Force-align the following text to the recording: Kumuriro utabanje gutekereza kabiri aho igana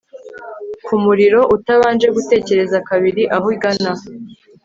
Kumuriro 0.85 1.41
utabanje 1.55 2.07
gutekereza 2.15 2.77
kabiri 2.89 3.23
aho 3.35 3.47
igana 3.55 3.91